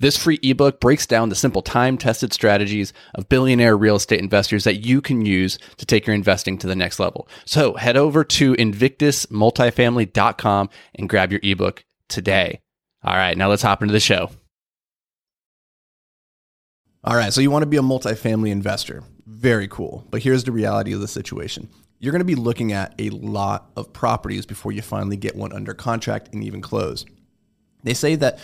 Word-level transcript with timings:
This 0.00 0.16
free 0.16 0.38
ebook 0.44 0.78
breaks 0.78 1.06
down 1.06 1.28
the 1.28 1.34
simple 1.34 1.60
time 1.60 1.98
tested 1.98 2.32
strategies 2.32 2.92
of 3.16 3.28
billionaire 3.28 3.76
real 3.76 3.96
estate 3.96 4.20
investors 4.20 4.62
that 4.62 4.84
you 4.84 5.00
can 5.00 5.26
use 5.26 5.58
to 5.76 5.84
take 5.84 6.06
your 6.06 6.14
investing 6.14 6.56
to 6.58 6.68
the 6.68 6.76
next 6.76 7.00
level. 7.00 7.26
So 7.44 7.74
head 7.74 7.96
over 7.96 8.22
to 8.22 8.54
invictusmultifamily.com 8.54 10.70
and 10.94 11.08
grab 11.08 11.32
your 11.32 11.40
ebook 11.42 11.84
today. 12.08 12.60
All 13.02 13.16
right, 13.16 13.36
now 13.36 13.48
let's 13.48 13.62
hop 13.62 13.82
into 13.82 13.90
the 13.90 13.98
show. 13.98 14.30
All 17.02 17.16
right, 17.16 17.32
so 17.32 17.40
you 17.40 17.50
want 17.50 17.62
to 17.62 17.66
be 17.66 17.76
a 17.76 17.82
multifamily 17.82 18.50
investor. 18.50 19.02
Very 19.26 19.66
cool. 19.66 20.06
But 20.10 20.22
here's 20.22 20.44
the 20.44 20.52
reality 20.52 20.92
of 20.92 21.00
the 21.00 21.08
situation 21.08 21.68
you're 21.98 22.12
going 22.12 22.20
to 22.20 22.24
be 22.24 22.36
looking 22.36 22.72
at 22.72 22.94
a 23.00 23.10
lot 23.10 23.72
of 23.74 23.92
properties 23.92 24.46
before 24.46 24.70
you 24.70 24.80
finally 24.80 25.16
get 25.16 25.34
one 25.34 25.52
under 25.52 25.74
contract 25.74 26.28
and 26.32 26.44
even 26.44 26.60
close. 26.60 27.04
They 27.82 27.94
say 27.94 28.14
that 28.16 28.38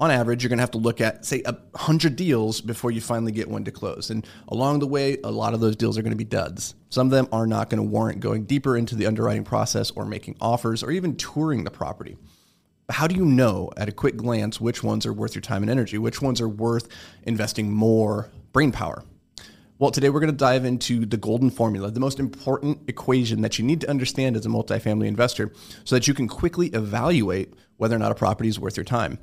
on 0.00 0.10
average, 0.10 0.42
you're 0.42 0.48
going 0.48 0.56
to 0.56 0.62
have 0.62 0.70
to 0.70 0.78
look 0.78 1.00
at, 1.02 1.26
say, 1.26 1.42
a 1.44 1.52
100 1.52 2.16
deals 2.16 2.62
before 2.62 2.90
you 2.90 3.02
finally 3.02 3.32
get 3.32 3.48
one 3.48 3.64
to 3.64 3.70
close. 3.70 4.08
And 4.08 4.26
along 4.48 4.78
the 4.78 4.86
way, 4.86 5.18
a 5.22 5.30
lot 5.30 5.52
of 5.52 5.60
those 5.60 5.76
deals 5.76 5.98
are 5.98 6.02
going 6.02 6.12
to 6.12 6.16
be 6.16 6.24
duds. 6.24 6.74
Some 6.88 7.06
of 7.06 7.10
them 7.10 7.28
are 7.32 7.46
not 7.46 7.68
going 7.68 7.82
to 7.82 7.88
warrant 7.88 8.20
going 8.20 8.44
deeper 8.44 8.78
into 8.78 8.96
the 8.96 9.06
underwriting 9.06 9.44
process 9.44 9.90
or 9.90 10.06
making 10.06 10.36
offers 10.40 10.82
or 10.82 10.90
even 10.90 11.16
touring 11.16 11.64
the 11.64 11.70
property. 11.70 12.16
How 12.88 13.06
do 13.06 13.14
you 13.14 13.26
know 13.26 13.70
at 13.76 13.90
a 13.90 13.92
quick 13.92 14.16
glance 14.16 14.58
which 14.58 14.82
ones 14.82 15.04
are 15.04 15.12
worth 15.12 15.34
your 15.34 15.42
time 15.42 15.62
and 15.62 15.70
energy? 15.70 15.98
Which 15.98 16.22
ones 16.22 16.40
are 16.40 16.48
worth 16.48 16.88
investing 17.24 17.70
more 17.70 18.30
brain 18.52 18.72
power? 18.72 19.04
Well, 19.78 19.90
today 19.90 20.08
we're 20.08 20.20
going 20.20 20.32
to 20.32 20.36
dive 20.36 20.64
into 20.64 21.06
the 21.06 21.16
golden 21.16 21.50
formula, 21.50 21.90
the 21.90 22.00
most 22.00 22.18
important 22.18 22.80
equation 22.88 23.42
that 23.42 23.58
you 23.58 23.64
need 23.64 23.82
to 23.82 23.90
understand 23.90 24.36
as 24.36 24.44
a 24.44 24.48
multifamily 24.48 25.06
investor 25.06 25.52
so 25.84 25.94
that 25.94 26.08
you 26.08 26.14
can 26.14 26.26
quickly 26.26 26.68
evaluate 26.68 27.54
whether 27.76 27.96
or 27.96 27.98
not 27.98 28.12
a 28.12 28.14
property 28.14 28.48
is 28.48 28.58
worth 28.58 28.76
your 28.76 28.84
time. 28.84 29.18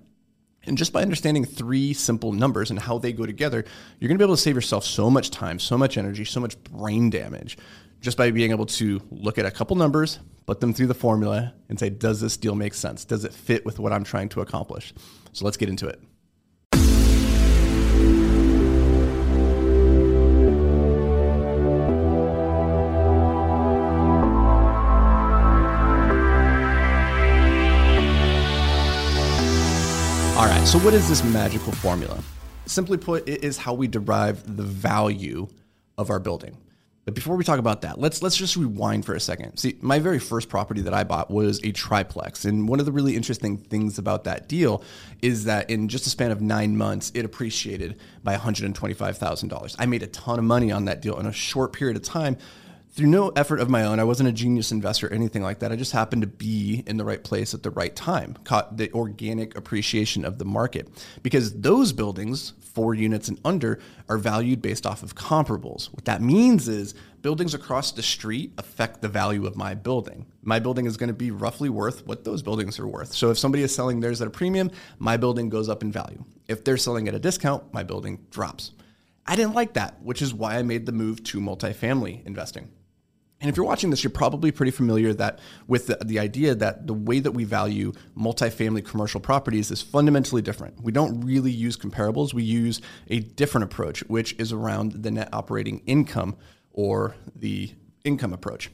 And 0.68 0.78
just 0.78 0.94
by 0.94 1.02
understanding 1.02 1.46
three 1.46 1.94
simple 1.94 2.34
numbers 2.34 2.70
and 2.70 2.80
how 2.80 2.98
they 2.98 3.14
go 3.14 3.26
together, 3.26 3.64
you're 4.00 4.08
going 4.08 4.18
to 4.18 4.22
be 4.22 4.26
able 4.26 4.36
to 4.36 4.42
save 4.42 4.56
yourself 4.56 4.84
so 4.84 5.10
much 5.10 5.32
time, 5.32 5.60
so 5.60 5.78
much 5.78 5.98
energy, 5.98 6.26
so 6.26 6.40
much 6.40 6.62
brain 6.64 7.10
damage 7.10 7.58
just 8.02 8.18
by 8.18 8.32
being 8.32 8.52
able 8.52 8.66
to 8.66 9.02
look 9.10 9.38
at 9.38 9.46
a 9.46 9.52
couple 9.52 9.76
numbers, 9.76 10.20
put 10.46 10.60
them 10.60 10.74
through 10.74 10.88
the 10.88 10.94
formula, 10.94 11.54
and 11.70 11.80
say, 11.80 11.90
does 11.90 12.22
this 12.22 12.38
deal 12.38 12.56
make 12.56 12.74
sense? 12.74 13.06
Does 13.06 13.26
it 13.26 13.34
fit 13.34 13.66
with 13.66 13.80
what 13.80 13.92
I'm 13.92 14.04
trying 14.04 14.30
to 14.30 14.42
accomplish? 14.42 14.94
So 15.34 15.46
let's 15.46 15.58
get 15.58 15.70
into 15.70 15.88
it. 15.88 16.00
All 30.38 30.46
right, 30.46 30.68
so 30.68 30.78
what 30.78 30.94
is 30.94 31.10
this 31.10 31.24
magical 31.24 31.72
formula? 31.72 32.24
Simply 32.68 32.96
put, 32.98 33.28
it 33.28 33.44
is 33.44 33.58
how 33.58 33.74
we 33.74 33.88
derive 33.88 34.56
the 34.56 34.62
value 34.62 35.48
of 35.98 36.12
our 36.12 36.20
building. 36.20 36.56
But 37.06 37.16
before 37.16 37.36
we 37.36 37.44
talk 37.44 37.58
about 37.58 37.82
that, 37.82 38.00
let's 38.00 38.22
let's 38.22 38.38
just 38.38 38.56
rewind 38.56 39.04
for 39.04 39.16
a 39.16 39.20
second. 39.20 39.58
See, 39.58 39.80
my 39.82 39.98
very 39.98 40.20
first 40.20 40.48
property 40.48 40.82
that 40.82 40.94
I 40.94 41.06
bought 41.06 41.32
was 41.32 41.60
a 41.64 41.72
triplex, 41.72 42.46
and 42.46 42.70
one 42.70 42.80
of 42.80 42.86
the 42.86 42.92
really 42.92 43.16
interesting 43.16 43.58
things 43.58 43.98
about 43.98 44.26
that 44.26 44.48
deal 44.48 44.84
is 45.24 45.46
that 45.46 45.72
in 45.72 45.88
just 45.88 46.06
a 46.06 46.12
span 46.12 46.30
of 46.30 46.40
nine 46.40 46.78
months, 46.78 47.12
it 47.16 47.26
appreciated 47.26 48.00
by 48.24 48.34
one 48.34 48.42
hundred 48.42 48.66
and 48.66 48.76
twenty-five 48.76 49.18
thousand 49.18 49.50
dollars. 49.50 49.76
I 49.80 49.88
made 49.88 50.04
a 50.04 50.08
ton 50.08 50.38
of 50.38 50.46
money 50.46 50.72
on 50.72 50.86
that 50.86 51.02
deal 51.02 51.20
in 51.20 51.26
a 51.26 51.34
short 51.34 51.74
period 51.74 51.98
of 51.98 52.04
time 52.04 52.38
through 52.98 53.08
no 53.08 53.30
effort 53.36 53.60
of 53.60 53.70
my 53.70 53.84
own. 53.84 54.00
I 54.00 54.04
wasn't 54.04 54.28
a 54.28 54.32
genius 54.32 54.72
investor 54.72 55.06
or 55.06 55.14
anything 55.14 55.44
like 55.44 55.60
that. 55.60 55.72
I 55.72 55.76
just 55.76 55.92
happened 55.92 56.24
to 56.24 56.28
be 56.28 56.84
in 56.88 56.98
the 56.98 57.06
right 57.06 57.24
place 57.24 57.54
at 57.54 57.62
the 57.62 57.70
right 57.70 57.96
time, 57.96 58.36
caught 58.44 58.76
the 58.76 58.92
organic 58.92 59.56
appreciation 59.56 60.26
of 60.26 60.40
the 60.40 60.46
market. 60.46 60.90
Because 61.22 61.54
those 61.54 61.94
buildings, 61.94 62.54
four 62.74 62.96
units 62.96 63.28
and 63.28 63.40
under, 63.46 63.80
are 64.10 64.18
valued 64.18 64.64
based 64.64 64.88
off 64.88 65.04
of 65.04 65.14
comparables. 65.14 65.94
What 65.94 66.06
that 66.06 66.24
means 66.24 66.68
is 66.68 66.96
buildings 67.22 67.54
across 67.54 67.92
the 67.92 68.02
street 68.02 68.54
affect 68.58 69.04
the 69.04 69.08
value 69.08 69.46
of 69.46 69.56
my 69.56 69.76
building. 69.76 70.26
My 70.42 70.58
building 70.58 70.88
is 70.88 70.98
going 70.98 71.10
to 71.10 71.14
be 71.14 71.30
roughly 71.30 71.70
worth 71.70 72.04
what 72.08 72.24
those 72.24 72.42
buildings 72.42 72.80
are 72.80 72.88
worth. 72.88 73.14
So 73.14 73.30
if 73.30 73.38
somebody 73.38 73.62
is 73.62 73.76
selling 73.76 74.00
theirs 74.00 74.24
at 74.24 74.28
a 74.28 74.32
premium, 74.32 74.72
my 74.98 75.18
building 75.18 75.50
goes 75.50 75.70
up 75.70 75.84
in 75.84 75.92
value. 75.92 76.26
If 76.48 76.64
they're 76.64 76.78
selling 76.78 77.08
at 77.08 77.14
a 77.14 77.20
discount, 77.20 77.72
my 77.76 77.84
building 77.84 78.26
drops. 78.32 78.72
I 79.28 79.36
didn't 79.36 79.54
like 79.54 79.74
that, 79.74 80.02
which 80.02 80.24
is 80.24 80.34
why 80.34 80.56
I 80.56 80.64
made 80.64 80.88
the 80.88 80.94
move 80.94 81.24
to 81.26 81.40
multifamily 81.40 82.26
investing. 82.26 82.72
And 83.40 83.50
if 83.50 83.56
you're 83.56 83.66
watching 83.68 83.92
this, 83.92 84.04
you're 84.04 84.10
probably 84.10 84.52
pretty 84.52 84.72
familiar 84.72 85.14
that 85.14 85.40
with 85.68 85.88
the, 85.88 85.98
the, 86.04 86.18
idea 86.18 86.56
that 86.56 86.88
the 86.88 86.94
way 86.94 87.20
that 87.20 87.32
we 87.32 87.44
value 87.44 87.92
multifamily 88.18 88.84
commercial 88.84 89.20
properties 89.20 89.70
is 89.70 89.80
fundamentally 89.80 90.42
different. 90.42 90.82
We 90.82 90.92
don't 90.92 91.22
really 91.22 91.52
use 91.52 91.78
comparables. 91.78 92.34
We 92.34 92.42
use 92.42 92.82
a 93.10 93.20
different 93.20 93.66
approach, 93.66 94.04
which 94.06 94.34
is 94.40 94.52
around 94.52 95.04
the 95.04 95.12
net 95.12 95.30
operating 95.34 95.84
income 95.86 96.36
or 96.72 97.16
the 97.36 97.72
income 98.04 98.34
approach. 98.34 98.72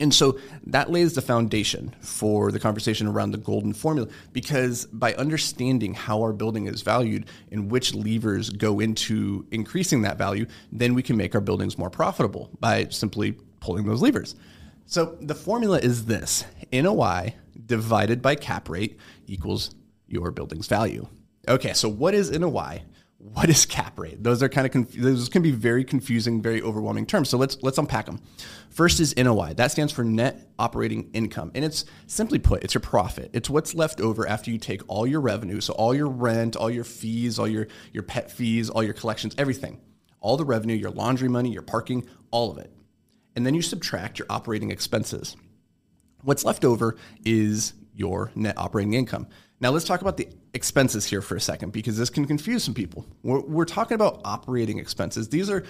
And 0.00 0.14
so 0.14 0.38
that 0.66 0.90
lays 0.90 1.14
the 1.14 1.22
foundation 1.22 1.94
for 2.00 2.50
the 2.50 2.58
conversation 2.58 3.06
around 3.06 3.32
the 3.32 3.38
golden 3.38 3.72
formula 3.72 4.08
because 4.32 4.86
by 4.86 5.14
understanding 5.14 5.94
how 5.94 6.22
our 6.22 6.32
building 6.32 6.66
is 6.66 6.82
valued 6.82 7.26
and 7.50 7.70
which 7.70 7.94
levers 7.94 8.50
go 8.50 8.80
into 8.80 9.46
increasing 9.50 10.02
that 10.02 10.16
value, 10.16 10.46
then 10.72 10.94
we 10.94 11.02
can 11.02 11.16
make 11.16 11.34
our 11.34 11.40
buildings 11.40 11.76
more 11.76 11.90
profitable 11.90 12.50
by 12.60 12.86
simply 12.88 13.36
pulling 13.60 13.86
those 13.86 14.02
levers. 14.02 14.34
So 14.86 15.16
the 15.20 15.36
formula 15.36 15.78
is 15.78 16.06
this 16.06 16.44
NOI 16.72 17.34
divided 17.66 18.20
by 18.20 18.34
cap 18.34 18.68
rate 18.68 18.98
equals 19.26 19.72
your 20.08 20.32
building's 20.32 20.66
value. 20.66 21.06
Okay, 21.48 21.72
so 21.74 21.88
what 21.88 22.14
is 22.14 22.30
NOI? 22.30 22.82
What 23.18 23.48
is 23.50 23.66
cap 23.66 23.98
rate? 23.98 24.22
Those 24.22 24.42
are 24.42 24.48
kind 24.48 24.66
of 24.66 24.72
conf- 24.72 24.94
those 24.94 25.28
can 25.28 25.42
be 25.42 25.50
very 25.52 25.84
confusing, 25.84 26.42
very 26.42 26.60
overwhelming 26.62 27.06
terms. 27.06 27.28
So 27.28 27.38
let's 27.38 27.58
let's 27.62 27.78
unpack 27.78 28.06
them. 28.06 28.20
First 28.70 28.98
is 28.98 29.14
NOI. 29.16 29.54
That 29.54 29.70
stands 29.70 29.92
for 29.92 30.02
net 30.02 30.48
operating 30.58 31.10
income, 31.12 31.52
and 31.54 31.64
it's 31.64 31.84
simply 32.06 32.38
put, 32.38 32.64
it's 32.64 32.74
your 32.74 32.80
profit. 32.80 33.30
It's 33.32 33.50
what's 33.50 33.74
left 33.74 34.00
over 34.00 34.26
after 34.26 34.50
you 34.50 34.58
take 34.58 34.82
all 34.88 35.06
your 35.06 35.20
revenue, 35.20 35.60
so 35.60 35.74
all 35.74 35.94
your 35.94 36.08
rent, 36.08 36.56
all 36.56 36.70
your 36.70 36.84
fees, 36.84 37.38
all 37.38 37.46
your 37.46 37.68
your 37.92 38.02
pet 38.02 38.30
fees, 38.30 38.70
all 38.70 38.82
your 38.82 38.94
collections, 38.94 39.34
everything, 39.36 39.80
all 40.20 40.36
the 40.36 40.44
revenue, 40.44 40.74
your 40.74 40.90
laundry 40.90 41.28
money, 41.28 41.52
your 41.52 41.62
parking, 41.62 42.08
all 42.30 42.50
of 42.50 42.58
it 42.58 42.72
and 43.36 43.46
then 43.46 43.54
you 43.54 43.62
subtract 43.62 44.18
your 44.18 44.26
operating 44.30 44.70
expenses. 44.70 45.36
What's 46.22 46.44
left 46.44 46.64
over 46.64 46.96
is 47.24 47.74
your 47.94 48.30
net 48.34 48.58
operating 48.58 48.94
income. 48.94 49.26
Now, 49.60 49.70
let's 49.70 49.84
talk 49.84 50.00
about 50.00 50.16
the 50.16 50.28
expenses 50.54 51.04
here 51.04 51.20
for 51.20 51.36
a 51.36 51.40
second 51.40 51.72
because 51.72 51.98
this 51.98 52.08
can 52.08 52.26
confuse 52.26 52.64
some 52.64 52.72
people. 52.72 53.06
We're, 53.22 53.40
we're, 53.40 53.64
talking 53.66 53.94
about 53.94 54.22
operating 54.24 54.78
expenses. 54.78 55.28
These 55.28 55.50
are 55.50 55.64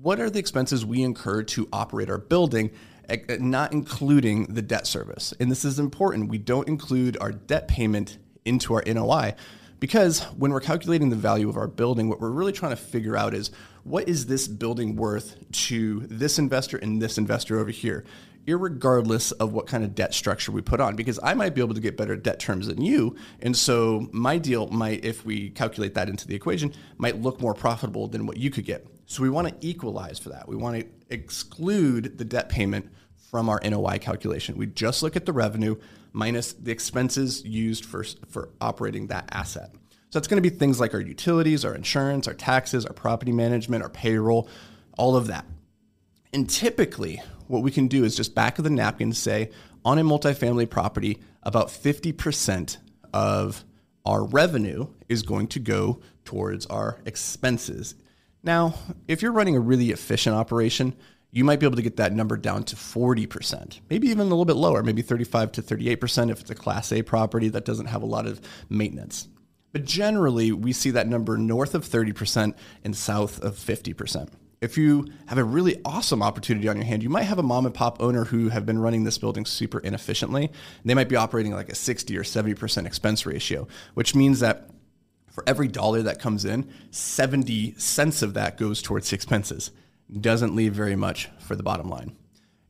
what 0.00 0.20
are 0.20 0.30
the 0.30 0.38
expenses 0.38 0.86
we 0.86 1.02
incur 1.02 1.42
to 1.44 1.68
operate 1.72 2.08
our 2.08 2.18
building, 2.18 2.70
eh, 3.08 3.18
eh, 3.28 3.38
not 3.40 3.72
including 3.72 4.46
the 4.46 4.62
debt 4.62 4.86
service. 4.86 5.34
And 5.40 5.50
this 5.50 5.64
is 5.64 5.80
important. 5.80 6.28
We 6.28 6.38
don't 6.38 6.68
include 6.68 7.16
our 7.20 7.32
debt 7.32 7.66
payment 7.66 8.18
into 8.44 8.74
our 8.74 8.82
NOI 8.86 9.34
because 9.82 10.22
when 10.38 10.52
we're 10.52 10.60
calculating 10.60 11.10
the 11.10 11.16
value 11.16 11.48
of 11.48 11.56
our 11.56 11.66
building, 11.66 12.08
what 12.08 12.20
we're 12.20 12.30
really 12.30 12.52
trying 12.52 12.70
to 12.70 12.76
figure 12.76 13.16
out 13.16 13.34
is 13.34 13.50
what 13.82 14.08
is 14.08 14.26
this 14.26 14.46
building 14.46 14.94
worth 14.94 15.34
to 15.50 16.06
this 16.06 16.38
investor 16.38 16.76
and 16.76 17.02
this 17.02 17.18
investor 17.18 17.58
over 17.58 17.72
here, 17.72 18.04
regardless 18.46 19.32
of 19.32 19.52
what 19.52 19.66
kind 19.66 19.82
of 19.82 19.92
debt 19.96 20.14
structure 20.14 20.52
we 20.52 20.62
put 20.62 20.78
on. 20.78 20.94
Because 20.94 21.18
I 21.20 21.34
might 21.34 21.56
be 21.56 21.60
able 21.60 21.74
to 21.74 21.80
get 21.80 21.96
better 21.96 22.14
debt 22.14 22.38
terms 22.38 22.68
than 22.68 22.80
you. 22.80 23.16
And 23.40 23.56
so 23.56 24.08
my 24.12 24.38
deal 24.38 24.68
might, 24.68 25.04
if 25.04 25.26
we 25.26 25.50
calculate 25.50 25.94
that 25.94 26.08
into 26.08 26.28
the 26.28 26.36
equation, 26.36 26.72
might 26.96 27.20
look 27.20 27.40
more 27.40 27.52
profitable 27.52 28.06
than 28.06 28.24
what 28.24 28.36
you 28.36 28.50
could 28.50 28.64
get. 28.64 28.86
So 29.06 29.20
we 29.20 29.30
want 29.30 29.48
to 29.48 29.66
equalize 29.66 30.16
for 30.16 30.28
that. 30.28 30.46
We 30.46 30.54
want 30.54 30.78
to 30.78 30.86
exclude 31.10 32.18
the 32.18 32.24
debt 32.24 32.48
payment 32.48 32.88
from 33.32 33.48
our 33.48 33.60
NOI 33.64 33.98
calculation. 33.98 34.56
We 34.56 34.66
just 34.66 35.02
look 35.02 35.16
at 35.16 35.26
the 35.26 35.32
revenue 35.32 35.74
minus 36.12 36.52
the 36.52 36.70
expenses 36.70 37.44
used 37.44 37.84
for, 37.84 38.04
for 38.28 38.50
operating 38.60 39.08
that 39.08 39.28
asset. 39.32 39.70
So 40.10 40.18
it's 40.18 40.28
going 40.28 40.42
to 40.42 40.48
be 40.48 40.54
things 40.54 40.78
like 40.78 40.92
our 40.92 41.00
utilities, 41.00 41.64
our 41.64 41.74
insurance, 41.74 42.28
our 42.28 42.34
taxes, 42.34 42.84
our 42.84 42.92
property 42.92 43.32
management, 43.32 43.82
our 43.82 43.88
payroll, 43.88 44.48
all 44.98 45.16
of 45.16 45.28
that. 45.28 45.46
And 46.34 46.48
typically, 46.48 47.22
what 47.46 47.62
we 47.62 47.70
can 47.70 47.88
do 47.88 48.04
is 48.04 48.16
just 48.16 48.34
back 48.34 48.58
of 48.58 48.64
the 48.64 48.70
napkin 48.70 49.12
say 49.12 49.50
on 49.84 49.98
a 49.98 50.02
multifamily 50.02 50.68
property, 50.68 51.18
about 51.42 51.68
50% 51.68 52.76
of 53.12 53.64
our 54.04 54.24
revenue 54.24 54.88
is 55.08 55.22
going 55.22 55.48
to 55.48 55.58
go 55.58 56.00
towards 56.24 56.66
our 56.66 57.00
expenses. 57.04 57.94
Now, 58.42 58.74
if 59.08 59.22
you're 59.22 59.32
running 59.32 59.56
a 59.56 59.60
really 59.60 59.90
efficient 59.90 60.36
operation, 60.36 60.94
you 61.32 61.44
might 61.44 61.58
be 61.58 61.66
able 61.66 61.76
to 61.76 61.82
get 61.82 61.96
that 61.96 62.12
number 62.12 62.36
down 62.36 62.62
to 62.64 62.76
40%, 62.76 63.80
maybe 63.88 64.08
even 64.08 64.20
a 64.20 64.24
little 64.24 64.44
bit 64.44 64.56
lower, 64.56 64.82
maybe 64.82 65.00
35 65.00 65.52
to 65.52 65.62
38% 65.62 66.30
if 66.30 66.40
it's 66.42 66.50
a 66.50 66.54
Class 66.54 66.92
A 66.92 67.02
property 67.02 67.48
that 67.48 67.64
doesn't 67.64 67.86
have 67.86 68.02
a 68.02 68.06
lot 68.06 68.26
of 68.26 68.40
maintenance. 68.68 69.28
But 69.72 69.86
generally, 69.86 70.52
we 70.52 70.74
see 70.74 70.90
that 70.90 71.08
number 71.08 71.38
north 71.38 71.74
of 71.74 71.86
30% 71.86 72.54
and 72.84 72.94
south 72.94 73.40
of 73.42 73.54
50%. 73.56 74.28
If 74.60 74.76
you 74.76 75.08
have 75.26 75.38
a 75.38 75.44
really 75.44 75.80
awesome 75.86 76.22
opportunity 76.22 76.68
on 76.68 76.76
your 76.76 76.84
hand, 76.84 77.02
you 77.02 77.08
might 77.08 77.22
have 77.22 77.38
a 77.38 77.42
mom 77.42 77.64
and 77.64 77.74
pop 77.74 78.00
owner 78.00 78.26
who 78.26 78.50
have 78.50 78.66
been 78.66 78.78
running 78.78 79.04
this 79.04 79.18
building 79.18 79.46
super 79.46 79.80
inefficiently. 79.80 80.52
They 80.84 80.94
might 80.94 81.08
be 81.08 81.16
operating 81.16 81.52
like 81.52 81.70
a 81.70 81.74
60 81.74 82.16
or 82.16 82.22
70% 82.22 82.86
expense 82.86 83.24
ratio, 83.24 83.66
which 83.94 84.14
means 84.14 84.40
that 84.40 84.68
for 85.30 85.42
every 85.46 85.66
dollar 85.66 86.02
that 86.02 86.20
comes 86.20 86.44
in, 86.44 86.70
70 86.90 87.74
cents 87.78 88.20
of 88.20 88.34
that 88.34 88.58
goes 88.58 88.82
towards 88.82 89.12
expenses. 89.14 89.70
Doesn't 90.20 90.54
leave 90.54 90.74
very 90.74 90.96
much 90.96 91.28
for 91.38 91.56
the 91.56 91.62
bottom 91.62 91.88
line. 91.88 92.16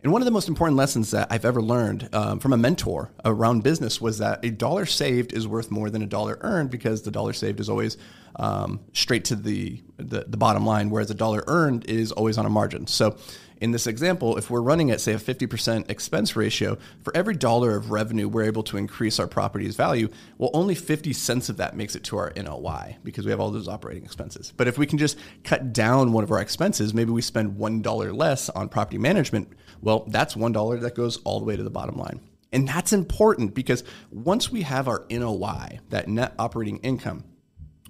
And 0.03 0.13
one 0.13 0.21
of 0.21 0.27
the 0.27 0.33
most 0.33 0.49
important 0.49 0.77
lessons 0.77 1.13
that 1.13 1.29
I've 1.31 1.45
ever 1.45 1.63
learned 1.63 2.09
um, 2.13 2.41
from 2.41 2.53
a 2.53 2.57
mentor 2.57 3.13
around 3.25 3.63
business 3.63 4.01
was 4.01 4.19
that 4.19 4.45
a 4.45 4.51
dollar 4.51 4.85
saved 4.85 5.33
is 5.33 5.47
worth 5.47 5.71
more 5.71 5.91
than 5.91 6.03
a 6.03 6.07
dollar 6.07 6.39
earned 6.41 6.71
because 6.71 7.03
the 7.03 7.13
dollar 7.13 7.33
saved 7.33 7.61
is 7.61 7.69
always 7.69 7.97
um, 8.35 8.81
straight 8.93 9.25
to 9.27 9.37
the, 9.37 9.81
the, 9.99 10.25
the 10.27 10.37
bottom 10.37 10.67
line, 10.67 10.91
whereas 10.91 11.11
a 11.11 11.15
dollar 11.15 11.45
earned 11.47 11.89
is 11.89 12.11
always 12.11 12.37
on 12.37 12.47
a 12.47 12.51
margin. 12.51 12.89
So 12.89 13.17
in 13.63 13.71
this 13.71 13.87
example, 13.87 14.37
if 14.39 14.51
we're 14.51 14.61
running 14.61 14.91
at, 14.91 15.01
say, 15.01 15.13
a 15.13 15.19
50% 15.19 15.89
expense 15.89 16.35
ratio, 16.35 16.77
for 17.05 17.17
every 17.17 17.37
dollar 17.37 17.77
of 17.77 17.93
revenue 17.93 18.29
we're 18.29 18.43
able 18.43 18.65
to 18.65 18.77
increase 18.77 19.21
our 19.21 19.29
property's 19.29 19.77
value, 19.77 20.09
well, 20.37 20.51
only 20.53 20.75
50 20.75 21.13
cents 21.13 21.49
of 21.49 21.59
that 21.59 21.77
makes 21.77 21.95
it 21.95 22.03
to 22.05 22.17
our 22.17 22.33
NOI 22.37 22.97
because 23.05 23.25
we 23.25 23.31
have 23.31 23.39
all 23.39 23.53
those 23.53 23.69
operating 23.69 24.03
expenses. 24.05 24.53
But 24.57 24.67
if 24.67 24.79
we 24.79 24.87
can 24.87 24.99
just 24.99 25.17
cut 25.45 25.73
down 25.73 26.13
one 26.13 26.25
of 26.25 26.33
our 26.33 26.41
expenses, 26.41 26.93
maybe 26.93 27.13
we 27.13 27.23
spend 27.23 27.57
$1 27.57 28.17
less 28.17 28.51
on 28.51 28.69
property 28.69 28.99
management, 28.99 29.53
well, 29.81 30.07
that's 30.09 30.35
$1 30.35 30.81
that 30.81 30.97
goes 30.97 31.19
all 31.19 31.39
the 31.39 31.45
way 31.47 31.55
to 31.55 31.63
the 31.63 31.71
bottom 31.71 31.97
line. 31.97 32.21
And 32.51 32.67
that's 32.67 32.93
important 32.93 33.55
because 33.55 33.85
once 34.11 34.51
we 34.51 34.63
have 34.63 34.89
our 34.89 35.07
NOI, 35.09 35.79
that 35.91 36.09
net 36.09 36.35
operating 36.37 36.79
income, 36.79 37.23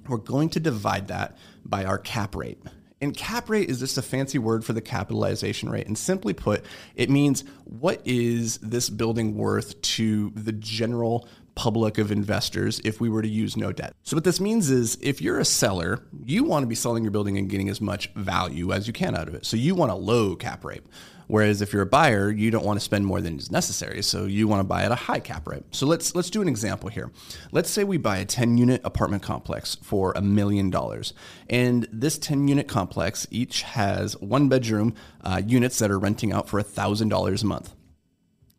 we're 0.06 0.18
going 0.18 0.50
to 0.50 0.60
divide 0.60 1.08
that 1.08 1.38
by 1.64 1.86
our 1.86 1.96
cap 1.96 2.36
rate. 2.36 2.58
And 3.02 3.16
cap 3.16 3.50
rate 3.50 3.68
is 3.68 3.80
just 3.80 3.98
a 3.98 4.02
fancy 4.02 4.38
word 4.38 4.64
for 4.64 4.72
the 4.72 4.80
capitalization 4.80 5.68
rate. 5.68 5.86
And 5.88 5.98
simply 5.98 6.32
put, 6.32 6.64
it 6.94 7.10
means 7.10 7.44
what 7.64 8.00
is 8.04 8.58
this 8.58 8.88
building 8.88 9.36
worth 9.36 9.80
to 9.82 10.30
the 10.30 10.52
general 10.52 11.28
public 11.54 11.98
of 11.98 12.10
investors 12.10 12.80
if 12.84 13.00
we 13.00 13.08
were 13.08 13.20
to 13.20 13.28
use 13.28 13.56
no 13.56 13.72
debt. 13.72 13.94
So 14.04 14.16
what 14.16 14.24
this 14.24 14.40
means 14.40 14.70
is 14.70 14.96
if 15.02 15.20
you're 15.20 15.38
a 15.38 15.44
seller, 15.44 16.00
you 16.24 16.44
want 16.44 16.62
to 16.62 16.66
be 16.66 16.74
selling 16.74 17.04
your 17.04 17.10
building 17.10 17.36
and 17.36 17.50
getting 17.50 17.68
as 17.68 17.80
much 17.80 18.08
value 18.14 18.72
as 18.72 18.86
you 18.86 18.92
can 18.92 19.14
out 19.14 19.28
of 19.28 19.34
it. 19.34 19.44
So 19.44 19.56
you 19.56 19.74
want 19.74 19.92
a 19.92 19.96
low 19.96 20.34
cap 20.34 20.64
rate. 20.64 20.82
Whereas 21.26 21.62
if 21.62 21.72
you're 21.72 21.82
a 21.82 21.86
buyer, 21.86 22.30
you 22.30 22.50
don't 22.50 22.64
want 22.64 22.78
to 22.78 22.84
spend 22.84 23.06
more 23.06 23.20
than 23.20 23.38
is 23.38 23.50
necessary, 23.50 24.02
so 24.02 24.24
you 24.24 24.48
want 24.48 24.60
to 24.60 24.64
buy 24.64 24.82
at 24.82 24.92
a 24.92 24.96
high 24.96 25.20
cap 25.20 25.48
rate. 25.48 25.64
So 25.70 25.86
let's 25.86 26.14
let's 26.14 26.30
do 26.30 26.42
an 26.42 26.48
example 26.48 26.88
here. 26.88 27.10
Let's 27.50 27.70
say 27.70 27.84
we 27.84 27.96
buy 27.96 28.18
a 28.18 28.24
10 28.24 28.58
unit 28.58 28.80
apartment 28.84 29.22
complex 29.22 29.76
for 29.76 30.12
a 30.12 30.22
million 30.22 30.70
dollars, 30.70 31.14
and 31.48 31.88
this 31.92 32.18
10 32.18 32.48
unit 32.48 32.68
complex 32.68 33.26
each 33.30 33.62
has 33.62 34.18
one 34.20 34.48
bedroom 34.48 34.94
uh, 35.22 35.42
units 35.44 35.78
that 35.78 35.90
are 35.90 35.98
renting 35.98 36.32
out 36.32 36.48
for 36.48 36.58
a 36.58 36.64
thousand 36.64 37.08
dollars 37.08 37.42
a 37.42 37.46
month. 37.46 37.74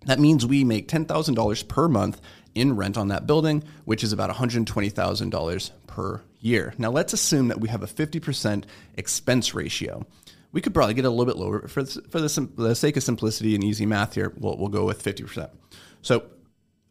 That 0.05 0.19
means 0.19 0.45
we 0.45 0.63
make 0.63 0.87
$10,000 0.89 1.67
per 1.67 1.87
month 1.87 2.19
in 2.53 2.75
rent 2.75 2.97
on 2.97 3.07
that 3.07 3.25
building, 3.25 3.63
which 3.85 4.03
is 4.03 4.11
about 4.11 4.29
$120,000 4.29 5.71
per 5.87 6.21
year. 6.39 6.73
Now, 6.77 6.91
let's 6.91 7.13
assume 7.13 7.47
that 7.47 7.59
we 7.59 7.69
have 7.69 7.83
a 7.83 7.87
50% 7.87 8.65
expense 8.95 9.53
ratio 9.53 10.05
we 10.53 10.61
could 10.61 10.73
probably 10.73 10.93
get 10.93 11.03
a 11.03 11.09
little 11.09 11.25
bit 11.25 11.35
lower 11.35 11.67
for 11.67 11.83
for 11.83 12.21
the, 12.21 12.49
the 12.55 12.75
sake 12.75 12.95
of 12.95 13.03
simplicity 13.03 13.55
and 13.55 13.63
easy 13.63 13.85
math 13.85 14.13
here. 14.13 14.31
We'll, 14.37 14.57
we'll 14.57 14.69
go 14.69 14.85
with 14.85 15.03
50%. 15.03 15.49
So 16.01 16.23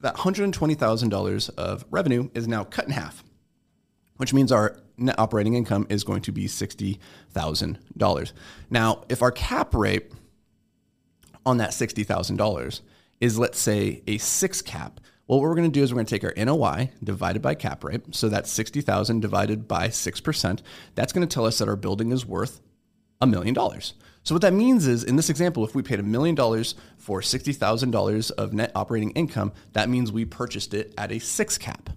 that 0.01 0.17
$120,000 0.17 1.51
of 1.57 1.85
revenue 1.91 2.29
is 2.35 2.47
now 2.49 2.65
cut 2.65 2.87
in 2.87 2.91
half, 2.91 3.25
which 4.17 4.35
means 4.35 4.53
our 4.53 4.77
net 4.99 5.19
operating 5.19 5.55
income 5.55 5.87
is 5.89 6.03
going 6.05 6.23
to 6.23 6.33
be 6.33 6.47
$60,000. 6.47 8.33
Now, 8.69 9.05
if 9.09 9.23
our 9.23 9.31
cap 9.31 9.75
rate 9.75 10.13
on 11.47 11.59
that 11.59 11.71
$60,000 11.71 12.81
is, 13.21 13.39
let's 13.39 13.59
say, 13.61 14.03
a 14.09 14.19
six 14.19 14.61
cap, 14.61 14.99
well, 15.29 15.39
what 15.39 15.49
we're 15.49 15.55
going 15.55 15.71
to 15.71 15.79
do 15.79 15.85
is 15.85 15.93
we're 15.93 15.97
going 15.97 16.07
to 16.07 16.19
take 16.19 16.25
our 16.25 16.45
NOI 16.45 16.91
divided 17.03 17.41
by 17.41 17.55
cap 17.55 17.85
rate. 17.85 18.13
So 18.13 18.29
that's 18.29 18.51
60,000 18.51 19.21
divided 19.21 19.69
by 19.69 19.87
6%. 19.89 20.61
That's 20.97 21.13
going 21.13 21.27
to 21.27 21.33
tell 21.33 21.47
us 21.47 21.59
that 21.59 21.69
our 21.69 21.77
building 21.77 22.11
is 22.11 22.27
worth 22.27 22.61
a 23.23 23.27
million 23.27 23.55
dollars. 23.55 23.95
So 24.25 24.35
what 24.35 24.43
that 24.43 24.53
means 24.53 24.87
is, 24.87 25.03
in 25.03 25.17
this 25.17 25.31
example, 25.31 25.65
if 25.65 25.75
we 25.75 25.83
paid 25.83 25.99
a 25.99 26.05
million 26.05 26.35
dollars 26.35 26.75
for 26.99 27.23
sixty 27.23 27.53
thousand 27.53 27.93
dollars 27.93 28.31
of 28.33 28.53
net 28.53 28.73
operating 28.75 29.13
income, 29.13 29.53
that 29.73 29.89
means 29.89 30.13
we 30.13 30.27
purchased 30.27 30.75
it 30.75 30.93
at 30.99 31.11
a 31.11 31.19
six 31.19 31.57
cap. 31.57 31.89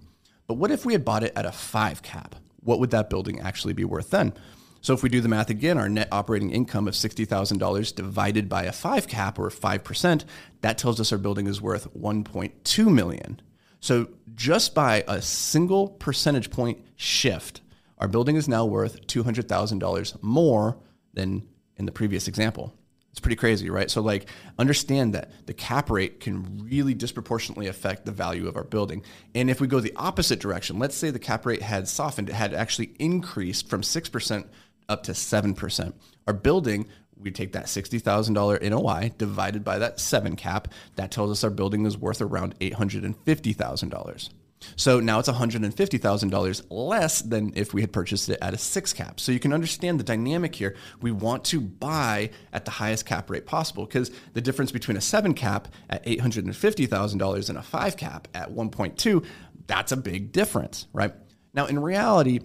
But 0.46 0.54
what 0.54 0.70
if 0.70 0.86
we 0.86 0.94
had 0.94 1.04
bought 1.04 1.24
it 1.24 1.32
at 1.36 1.44
a 1.44 1.52
five 1.52 2.02
cap? 2.02 2.36
What 2.60 2.80
would 2.80 2.90
that 2.90 3.10
building 3.10 3.40
actually 3.40 3.74
be 3.74 3.84
worth 3.84 4.10
then? 4.10 4.32
So 4.80 4.94
if 4.94 5.02
we 5.02 5.08
do 5.08 5.20
the 5.20 5.28
math 5.28 5.50
again, 5.50 5.78
our 5.78 5.88
net 5.88 6.08
operating 6.12 6.52
income 6.52 6.86
of 6.86 6.94
$60,000 6.94 7.94
divided 7.94 8.48
by 8.48 8.64
a 8.64 8.72
5 8.72 9.08
cap 9.08 9.36
or 9.36 9.50
5%, 9.50 10.24
that 10.60 10.78
tells 10.78 11.00
us 11.00 11.10
our 11.10 11.18
building 11.18 11.48
is 11.48 11.60
worth 11.60 11.92
1.2 11.94 12.86
million. 12.86 13.40
So 13.80 14.08
just 14.34 14.76
by 14.76 15.02
a 15.08 15.20
single 15.20 15.88
percentage 15.88 16.50
point 16.50 16.84
shift, 16.94 17.62
our 17.98 18.06
building 18.06 18.36
is 18.36 18.48
now 18.48 18.64
worth 18.64 19.06
$200,000 19.08 20.22
more 20.22 20.78
than 21.16 21.48
in 21.76 21.86
the 21.86 21.92
previous 21.92 22.28
example. 22.28 22.72
It's 23.10 23.20
pretty 23.20 23.36
crazy, 23.36 23.70
right? 23.70 23.90
So, 23.90 24.02
like, 24.02 24.28
understand 24.58 25.14
that 25.14 25.30
the 25.46 25.54
cap 25.54 25.88
rate 25.90 26.20
can 26.20 26.68
really 26.70 26.92
disproportionately 26.92 27.66
affect 27.66 28.04
the 28.04 28.12
value 28.12 28.46
of 28.46 28.56
our 28.56 28.64
building. 28.64 29.02
And 29.34 29.48
if 29.48 29.58
we 29.58 29.66
go 29.66 29.80
the 29.80 29.94
opposite 29.96 30.38
direction, 30.38 30.78
let's 30.78 30.94
say 30.94 31.10
the 31.10 31.18
cap 31.18 31.46
rate 31.46 31.62
had 31.62 31.88
softened, 31.88 32.28
it 32.28 32.34
had 32.34 32.52
actually 32.52 32.92
increased 32.98 33.70
from 33.70 33.80
6% 33.80 34.46
up 34.90 35.02
to 35.04 35.12
7%. 35.12 35.94
Our 36.26 36.34
building, 36.34 36.88
we 37.16 37.30
take 37.30 37.52
that 37.52 37.64
$60,000 37.66 38.62
NOI 38.70 39.12
divided 39.16 39.64
by 39.64 39.78
that 39.78 39.98
7 39.98 40.36
cap, 40.36 40.68
that 40.96 41.10
tells 41.10 41.30
us 41.30 41.42
our 41.42 41.48
building 41.48 41.86
is 41.86 41.96
worth 41.96 42.20
around 42.20 42.58
$850,000. 42.60 44.28
So 44.76 45.00
now 45.00 45.18
it's 45.18 45.28
$150,000 45.28 46.66
less 46.70 47.22
than 47.22 47.52
if 47.54 47.74
we 47.74 47.80
had 47.82 47.92
purchased 47.92 48.28
it 48.28 48.38
at 48.40 48.54
a 48.54 48.58
six 48.58 48.92
cap. 48.92 49.20
So 49.20 49.32
you 49.32 49.38
can 49.38 49.52
understand 49.52 50.00
the 50.00 50.04
dynamic 50.04 50.54
here. 50.54 50.74
We 51.00 51.12
want 51.12 51.44
to 51.46 51.60
buy 51.60 52.30
at 52.52 52.64
the 52.64 52.70
highest 52.70 53.06
cap 53.06 53.30
rate 53.30 53.46
possible 53.46 53.84
because 53.84 54.10
the 54.32 54.40
difference 54.40 54.72
between 54.72 54.96
a 54.96 55.00
seven 55.00 55.34
cap 55.34 55.68
at 55.90 56.04
$850,000 56.04 57.48
and 57.48 57.58
a 57.58 57.62
five 57.62 57.96
cap 57.96 58.28
at 58.34 58.50
1.2, 58.50 59.24
that's 59.66 59.92
a 59.92 59.96
big 59.96 60.32
difference, 60.32 60.86
right? 60.92 61.12
Now, 61.54 61.66
in 61.66 61.78
reality, 61.78 62.40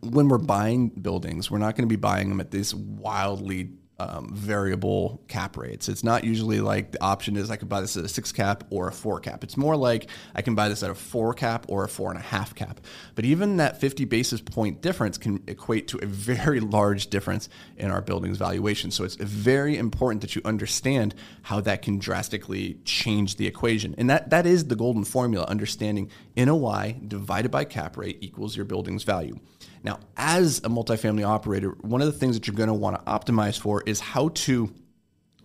when 0.00 0.28
we're 0.28 0.38
buying 0.38 0.88
buildings, 0.88 1.50
we're 1.50 1.58
not 1.58 1.76
going 1.76 1.88
to 1.88 1.92
be 1.92 2.00
buying 2.00 2.28
them 2.28 2.40
at 2.40 2.50
this 2.50 2.74
wildly 2.74 3.70
um, 3.98 4.28
variable 4.34 5.22
cap 5.26 5.56
rates. 5.56 5.88
It's 5.88 6.04
not 6.04 6.22
usually 6.24 6.60
like 6.60 6.92
the 6.92 7.02
option 7.02 7.36
is 7.36 7.50
I 7.50 7.56
could 7.56 7.68
buy 7.68 7.80
this 7.80 7.96
at 7.96 8.04
a 8.04 8.08
six 8.08 8.30
cap 8.30 8.64
or 8.68 8.88
a 8.88 8.92
four 8.92 9.20
cap. 9.20 9.42
It's 9.42 9.56
more 9.56 9.74
like 9.74 10.08
I 10.34 10.42
can 10.42 10.54
buy 10.54 10.68
this 10.68 10.82
at 10.82 10.90
a 10.90 10.94
four 10.94 11.32
cap 11.32 11.66
or 11.68 11.84
a 11.84 11.88
four 11.88 12.10
and 12.10 12.18
a 12.18 12.22
half 12.22 12.54
cap. 12.54 12.80
But 13.14 13.24
even 13.24 13.56
that 13.56 13.80
50 13.80 14.04
basis 14.04 14.40
point 14.42 14.82
difference 14.82 15.16
can 15.16 15.42
equate 15.46 15.88
to 15.88 15.98
a 15.98 16.06
very 16.06 16.60
large 16.76 17.08
difference 17.08 17.48
in 17.78 17.90
our 17.90 18.02
building's 18.02 18.36
valuation. 18.36 18.90
So 18.90 19.04
it's 19.04 19.16
very 19.16 19.78
important 19.78 20.20
that 20.20 20.36
you 20.36 20.42
understand 20.44 21.14
how 21.42 21.60
that 21.62 21.80
can 21.80 21.98
drastically 21.98 22.78
change 22.84 23.36
the 23.36 23.46
equation. 23.46 23.94
And 23.96 24.10
that, 24.10 24.28
that 24.28 24.46
is 24.46 24.66
the 24.66 24.76
golden 24.76 25.04
formula, 25.04 25.46
understanding 25.46 26.10
NOI 26.36 26.96
divided 27.06 27.50
by 27.50 27.64
cap 27.64 27.96
rate 27.96 28.18
equals 28.20 28.56
your 28.56 28.66
building's 28.66 29.04
value. 29.04 29.38
Now, 29.86 30.00
as 30.16 30.58
a 30.58 30.68
multifamily 30.68 31.24
operator, 31.24 31.70
one 31.80 32.02
of 32.02 32.12
the 32.12 32.18
things 32.18 32.34
that 32.34 32.48
you're 32.48 32.56
going 32.56 32.68
to 32.68 32.74
want 32.74 32.96
to 32.96 33.10
optimize 33.10 33.58
for 33.58 33.84
is 33.86 34.00
how 34.00 34.28
to 34.28 34.72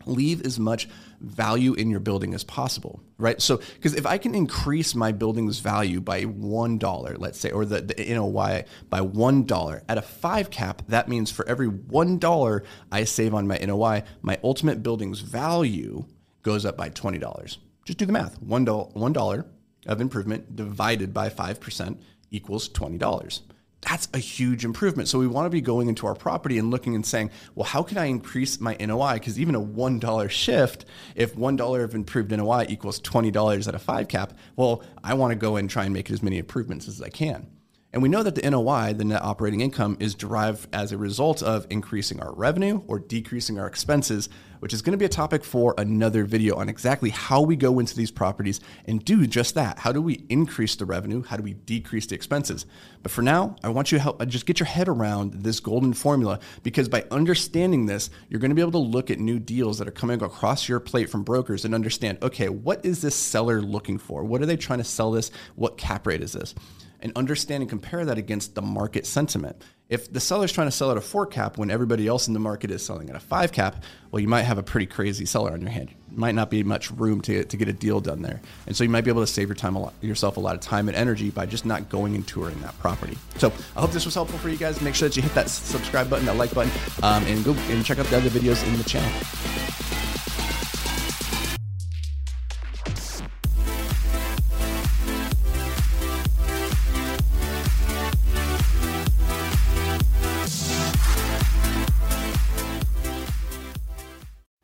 leave 0.05 0.45
as 0.45 0.59
much 0.59 0.87
value 1.19 1.73
in 1.73 1.89
your 1.89 1.99
building 1.99 2.33
as 2.33 2.43
possible, 2.43 3.01
right? 3.17 3.41
So, 3.41 3.57
because 3.57 3.93
if 3.93 4.05
I 4.05 4.17
can 4.17 4.33
increase 4.33 4.95
my 4.95 5.11
building's 5.11 5.59
value 5.59 6.01
by 6.01 6.23
one 6.23 6.77
dollar, 6.77 7.15
let's 7.17 7.39
say, 7.39 7.51
or 7.51 7.65
the, 7.65 7.81
the 7.81 8.13
NOI 8.13 8.65
by 8.89 9.01
one 9.01 9.45
dollar 9.45 9.83
at 9.87 9.97
a 9.97 10.01
five 10.01 10.49
cap, 10.49 10.81
that 10.87 11.07
means 11.07 11.31
for 11.31 11.47
every 11.47 11.67
one 11.67 12.17
dollar 12.17 12.63
I 12.91 13.03
save 13.03 13.33
on 13.33 13.47
my 13.47 13.57
NOI, 13.57 14.03
my 14.21 14.39
ultimate 14.43 14.81
building's 14.83 15.19
value 15.21 16.05
goes 16.41 16.65
up 16.65 16.77
by 16.77 16.89
twenty 16.89 17.19
dollars. 17.19 17.59
Just 17.85 17.99
do 17.99 18.05
the 18.05 18.13
math. 18.13 18.41
One 18.41 18.65
dollar, 18.65 18.89
one 18.93 19.13
dollar 19.13 19.45
of 19.85 20.01
improvement 20.01 20.55
divided 20.55 21.13
by 21.13 21.29
five 21.29 21.59
percent 21.59 22.01
equals 22.31 22.67
twenty 22.67 22.97
dollars 22.97 23.41
that's 23.81 24.07
a 24.13 24.19
huge 24.19 24.63
improvement. 24.63 25.09
So 25.09 25.19
we 25.19 25.27
want 25.27 25.45
to 25.47 25.49
be 25.49 25.61
going 25.61 25.87
into 25.87 26.05
our 26.07 26.15
property 26.15 26.57
and 26.57 26.69
looking 26.69 26.95
and 26.95 27.05
saying, 27.05 27.31
well, 27.55 27.65
how 27.65 27.83
can 27.83 27.97
I 27.97 28.05
increase 28.05 28.59
my 28.59 28.75
NOI? 28.79 29.15
Because 29.15 29.39
even 29.39 29.55
a 29.55 29.61
$1 29.61 30.29
shift, 30.29 30.85
if 31.15 31.35
$1 31.35 31.83
of 31.83 31.95
improved 31.95 32.31
NOI 32.31 32.65
equals 32.69 33.01
$20 33.01 33.67
at 33.67 33.75
a 33.75 33.79
five 33.79 34.07
cap, 34.07 34.33
well, 34.55 34.83
I 35.03 35.15
want 35.15 35.31
to 35.31 35.35
go 35.35 35.55
and 35.55 35.69
try 35.69 35.85
and 35.85 35.93
make 35.93 36.11
as 36.11 36.21
many 36.21 36.37
improvements 36.37 36.87
as 36.87 37.01
I 37.01 37.09
can. 37.09 37.47
And 37.93 38.01
we 38.01 38.07
know 38.07 38.23
that 38.23 38.35
the 38.35 38.49
NOI, 38.49 38.93
the 38.93 39.03
net 39.03 39.21
operating 39.21 39.59
income, 39.59 39.97
is 39.99 40.15
derived 40.15 40.67
as 40.73 40.93
a 40.93 40.97
result 40.97 41.43
of 41.43 41.67
increasing 41.69 42.21
our 42.21 42.33
revenue 42.33 42.81
or 42.87 42.99
decreasing 42.99 43.59
our 43.59 43.67
expenses, 43.67 44.29
which 44.59 44.73
is 44.73 44.81
going 44.81 44.93
to 44.93 44.97
be 44.97 45.03
a 45.03 45.09
topic 45.09 45.43
for 45.43 45.75
another 45.77 46.23
video 46.23 46.55
on 46.55 46.69
exactly 46.69 47.09
how 47.09 47.41
we 47.41 47.57
go 47.57 47.79
into 47.79 47.93
these 47.93 48.09
properties 48.09 48.61
and 48.85 49.03
do 49.03 49.27
just 49.27 49.55
that. 49.55 49.79
How 49.79 49.91
do 49.91 50.01
we 50.01 50.23
increase 50.29 50.75
the 50.77 50.85
revenue? 50.85 51.21
How 51.21 51.35
do 51.35 51.43
we 51.43 51.53
decrease 51.53 52.05
the 52.05 52.15
expenses? 52.15 52.65
But 53.03 53.11
for 53.11 53.23
now, 53.23 53.57
I 53.61 53.67
want 53.67 53.91
you 53.91 53.97
to 53.97 54.01
help 54.03 54.21
uh, 54.21 54.25
just 54.25 54.45
get 54.45 54.61
your 54.61 54.67
head 54.67 54.87
around 54.87 55.43
this 55.43 55.59
golden 55.59 55.91
formula 55.91 56.39
because 56.63 56.87
by 56.87 57.03
understanding 57.11 57.87
this, 57.87 58.09
you're 58.29 58.39
going 58.39 58.51
to 58.51 58.55
be 58.55 58.61
able 58.61 58.71
to 58.71 58.77
look 58.77 59.11
at 59.11 59.19
new 59.19 59.37
deals 59.37 59.79
that 59.79 59.87
are 59.87 59.91
coming 59.91 60.23
across 60.23 60.69
your 60.69 60.79
plate 60.79 61.09
from 61.09 61.23
brokers 61.23 61.65
and 61.65 61.75
understand, 61.75 62.19
okay, 62.21 62.47
what 62.47 62.85
is 62.85 63.01
this 63.01 63.15
seller 63.15 63.61
looking 63.61 63.97
for? 63.97 64.23
What 64.23 64.41
are 64.41 64.45
they 64.45 64.55
trying 64.55 64.79
to 64.79 64.85
sell 64.85 65.11
this? 65.11 65.29
What 65.55 65.77
cap 65.77 66.07
rate 66.07 66.21
is 66.21 66.31
this? 66.31 66.55
And 67.01 67.11
understand 67.15 67.63
and 67.63 67.69
compare 67.69 68.05
that 68.05 68.17
against 68.17 68.55
the 68.55 68.61
market 68.61 69.05
sentiment. 69.05 69.61
If 69.89 70.11
the 70.11 70.21
seller's 70.21 70.53
trying 70.53 70.67
to 70.67 70.71
sell 70.71 70.89
at 70.91 70.97
a 70.97 71.01
four 71.01 71.25
cap 71.25 71.57
when 71.57 71.69
everybody 71.69 72.07
else 72.07 72.27
in 72.29 72.33
the 72.33 72.39
market 72.39 72.71
is 72.71 72.85
selling 72.85 73.09
at 73.09 73.15
a 73.15 73.19
five 73.19 73.51
cap, 73.51 73.83
well, 74.09 74.21
you 74.21 74.27
might 74.27 74.43
have 74.43 74.57
a 74.57 74.63
pretty 74.63 74.85
crazy 74.85 75.25
seller 75.25 75.51
on 75.51 75.59
your 75.59 75.69
hand. 75.69 75.93
Might 76.13 76.33
not 76.33 76.49
be 76.49 76.63
much 76.63 76.91
room 76.91 77.19
to, 77.21 77.43
to 77.43 77.57
get 77.57 77.67
a 77.67 77.73
deal 77.73 77.99
done 77.99 78.21
there. 78.21 78.41
And 78.67 78.75
so 78.75 78.85
you 78.85 78.89
might 78.89 79.03
be 79.03 79.11
able 79.11 79.21
to 79.21 79.27
save 79.27 79.49
your 79.49 79.55
time 79.55 79.75
a 79.75 79.81
lot, 79.81 79.93
yourself 79.99 80.37
a 80.37 80.39
lot 80.39 80.55
of 80.55 80.61
time 80.61 80.87
and 80.87 80.95
energy 80.95 81.29
by 81.29 81.45
just 81.45 81.65
not 81.65 81.89
going 81.89 82.15
and 82.15 82.25
touring 82.25 82.59
that 82.61 82.77
property. 82.79 83.17
So 83.37 83.51
I 83.75 83.81
hope 83.81 83.91
this 83.91 84.05
was 84.05 84.13
helpful 84.13 84.39
for 84.39 84.47
you 84.47 84.57
guys. 84.57 84.81
Make 84.81 84.95
sure 84.95 85.09
that 85.09 85.15
you 85.17 85.23
hit 85.23 85.33
that 85.33 85.49
subscribe 85.49 86.09
button, 86.09 86.25
that 86.25 86.37
like 86.37 86.53
button, 86.53 86.71
um, 87.03 87.25
and 87.25 87.43
go 87.43 87.51
and 87.51 87.83
check 87.83 87.99
out 87.99 88.05
the 88.05 88.17
other 88.17 88.29
videos 88.29 88.65
in 88.65 88.77
the 88.77 88.85
channel. 88.85 89.80